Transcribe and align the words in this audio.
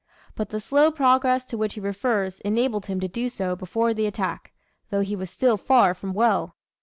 But 0.33 0.49
the 0.49 0.59
slow 0.59 0.89
progress 0.89 1.45
to 1.45 1.57
which 1.59 1.75
he 1.75 1.79
refers, 1.79 2.39
enabled 2.39 2.87
him 2.87 2.99
to 3.01 3.07
do 3.07 3.29
so 3.29 3.55
before 3.55 3.93
the 3.93 4.07
attack 4.07 4.51
though 4.89 5.01
he 5.01 5.15
was 5.15 5.29
still 5.29 5.57
far 5.57 5.93
from 5.93 6.15
well. 6.15 6.55